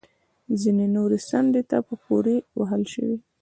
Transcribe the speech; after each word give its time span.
ځینې 0.61 0.85
نورې 0.95 1.17
څنډې 1.29 1.61
ته 1.69 1.77
پورې 2.05 2.35
وهل 2.59 2.83
شوې 2.93 3.17